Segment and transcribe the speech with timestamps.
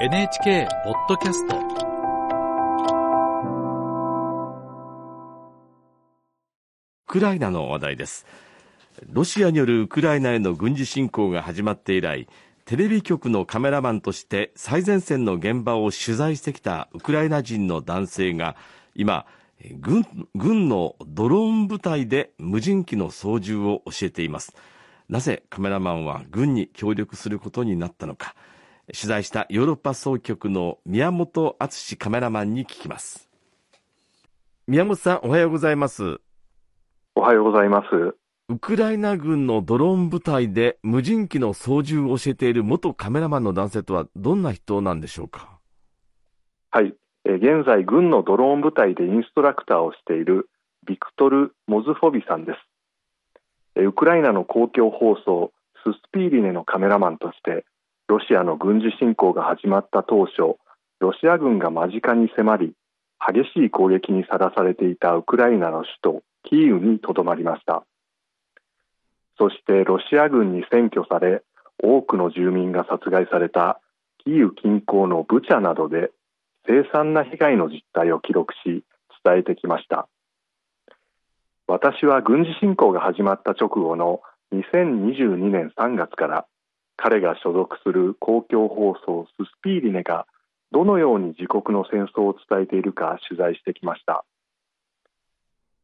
[0.00, 1.56] NHK ポッドキャスト。
[1.56, 1.60] ウ
[7.08, 8.24] クライナの話題です。
[9.10, 12.28] ロシアによるウクライナへの軍事侵攻が始まって以来
[12.64, 18.54] テレビ局のカメラマンとして最前線の現場を取材してきたウクライナ人の男性が
[18.94, 19.26] 今
[19.80, 20.06] 軍
[20.36, 24.54] 軍のドローン部隊で無人機の操縦を教えています。
[25.08, 28.36] なぜカメラマンは軍に協力することになったのか。
[28.94, 33.28] 取材したヨーロッパ総局の宮本敦カメラマンに聞きます。
[34.66, 36.20] 宮本さんおはようございます。
[37.14, 37.86] おはようございます。
[38.48, 45.58] ウクライナ軍のドローン部隊で無人機の操縦を教えている元カメラマンの男性とはどんな人なんでしょうか？
[46.70, 46.94] はい。
[47.24, 50.48] 現在軍のドローン部隊でインストラクターをしている
[50.86, 52.52] ビクトル・モズフォビさんで
[53.74, 53.82] す。
[53.82, 55.52] ウクライナの公共放送
[55.84, 57.66] ススピーリネのカメラマンとして
[58.08, 60.56] ロシアの軍事侵攻が始まった当初
[60.98, 62.72] ロシア軍が間近に迫り
[63.20, 67.84] 激しい攻撃にさらされていたウクライナの首都キーウにとどまりました。
[69.36, 71.42] そしてロシア軍に占拠され
[71.82, 73.80] 多くの住民が殺害された
[74.24, 76.10] キーウ近郊のブチャなどで
[76.66, 78.84] 凄惨な被害の実態を記録し
[79.22, 80.08] 伝えてきました。
[81.66, 84.22] 私は軍事侵攻が始まった直後の
[84.54, 86.46] 2022年3月から
[86.98, 90.26] 彼が所属する公共放送ススピーリネが
[90.72, 94.24] どのように自国の戦争を伝えているか取材してきました。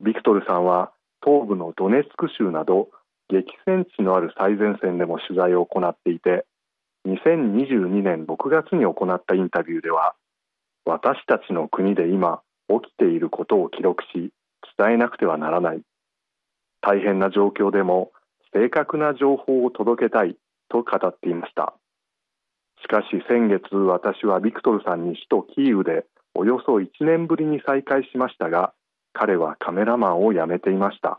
[0.00, 0.92] ビクトルさんは
[1.24, 2.90] 東部のドネツク州など
[3.28, 6.44] 激戦地のある最前線でも取材を行っていて
[7.06, 10.14] 2022年6月に行ったインタビューでは
[10.84, 14.30] 私たちの国で今起きていることを記録し
[14.78, 15.80] 伝えなくてはならない。
[16.80, 18.12] 大変な状況でも
[18.52, 20.36] 正確な情報を届けたい。
[20.68, 21.74] と語っていました。
[22.82, 28.72] しかし先月私はビクトルさんに首都キーウでおよそ1年ぶりに再会しましたが
[29.12, 31.18] 彼はカメラマンを辞めていました、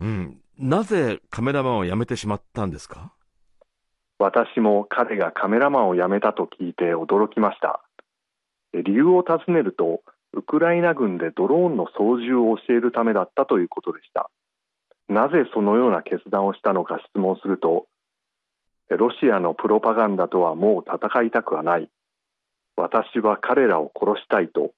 [0.00, 3.12] うん、なぜカメラマンを辞めてしまったんですか？
[4.18, 7.80] 私も彼がカメラマンを辞めたと聞いて驚きました。
[8.74, 10.02] 理由を尋ねると
[10.32, 14.28] ウクライナ軍でドローンの操縦を教えるためだったということでした。
[15.08, 17.86] なぜそのような決断をしたのか質問すると
[18.96, 21.90] ロシアのプロパガンダとはもう戦いたくはない。
[22.76, 24.72] 私は彼らを殺したいと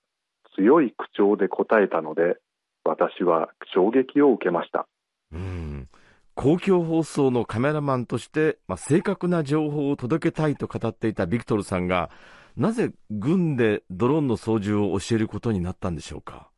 [0.57, 2.39] 強い口調で答えたので
[2.85, 4.87] 私は衝撃を受けました。
[5.33, 5.89] うん。
[6.35, 12.11] 公共放送のカメラマンとして、まあ、正確な情報を届けたいと語っていたビクトルさんが
[12.57, 16.49] なぜ軍でドローンの操縦を教えることになったんでしょうか？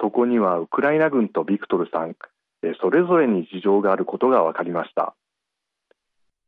[0.00, 2.14] そこにはウクライナ軍とビクトルさん
[2.80, 5.14] それぞれに事情があることが分かりました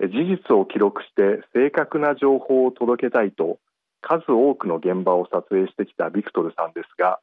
[0.08, 3.58] 事実を記録して正確な情報を届けたいと
[4.00, 7.20] 数多くの現場を撮影してきたビクトルさんですが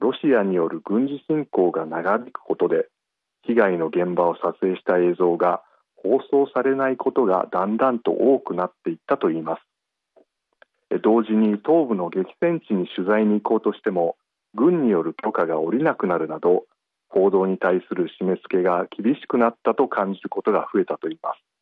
[0.00, 2.88] ロシアによる軍事侵攻が長引くことで
[3.42, 5.62] 被害の現場を撮影した映像が
[5.94, 9.62] 放送されないことがだんだんと多くなっていったといいます。
[11.02, 14.16] 同時に東部の激戦地に取材に行こうとしても
[14.54, 16.64] 軍による許可が下りなくなるなど
[17.08, 21.55] 報道に対する締め付けが厳しくなったと感じることが増えたといいます。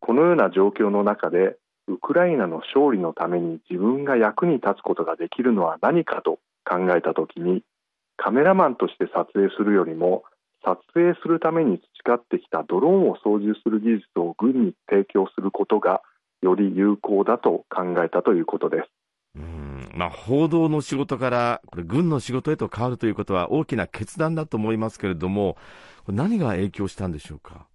[0.00, 1.56] このような状況の中で
[1.88, 7.62] ウクライナの勝利のために自分が役に立つことができるのは何かと考えたときに
[8.16, 10.24] カメラマンとして撮影するよりも
[10.64, 16.02] 撮影するために培ってきたドローンを操縦する技術を軍に提供することが
[16.42, 18.88] より有効だと考えたということです。
[19.36, 25.56] うんまあ、報道の仕事からこれ軍の仕事へと変わるということは大きな決断だと思いますけれども、
[26.08, 27.66] 何が影響したんでしょうか？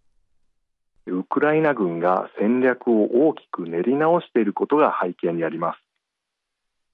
[1.32, 5.80] ウクライナ軍が戦略を大きく練り直していることが背景にあります。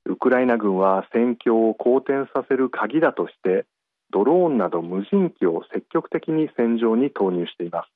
[0.05, 3.65] ウクライナ軍は戦況を好転させる鍵だとして
[4.11, 7.87] ドローンなど無人機を積極的に戦場に投入していま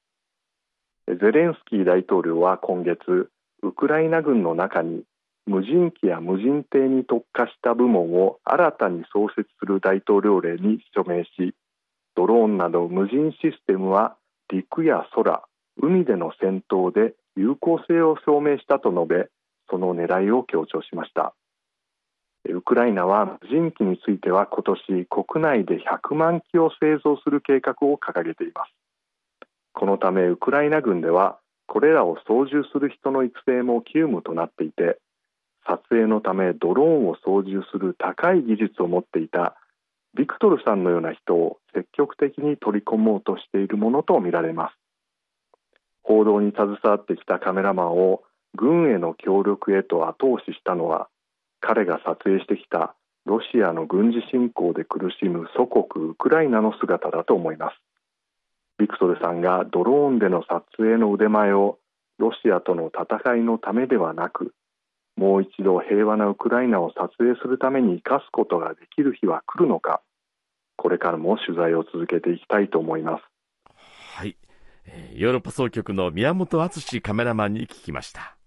[1.08, 3.30] すゼレンスキー大統領は今月
[3.62, 5.04] ウクライナ軍の中に
[5.46, 11.54] 無人機や無人艇に特化した部門を新たに創設する大統領令に署名し
[12.16, 14.18] ドローンなど無人システムは
[14.50, 15.44] 陸や空
[15.78, 19.30] 海での戦闘で有効性を証明したと述べ
[19.70, 21.34] その狙いを強調しました。
[22.50, 28.72] ウクライナは無人機については今年国内で100万機を製造する計画を掲げています。
[29.74, 35.00] このためウクライナ軍ではこれらを操縦する人の育成も急務となっていて
[35.66, 39.56] 撮影のためドローンを操縦する高い技術を持っていた
[40.18, 44.81] ビクトルさんのような人を積極的に取り込もうとしているものとみられます。
[46.04, 48.24] 報道に携わってきたカメラマンを
[48.56, 51.08] 軍への協力へと後押ししたのは
[51.60, 52.96] 彼が撮影してきた
[53.26, 57.76] ロシアの軍事侵攻で苦しむ祖国ウクライナの姿だと思います。
[58.80, 61.78] ビクトルさんがドローンでの撮影の腕前を
[62.18, 64.54] ロシアとの戦いのためではなく
[65.22, 70.02] もう一度平和なウクライナを撮影するために生かすことができる日は来るのか。
[70.78, 73.24] これからも取材を続けていきたいと思います。
[74.18, 74.36] はい。
[75.14, 78.41] ヨーロッパ総局の宮本敦カメラマンに聞きました。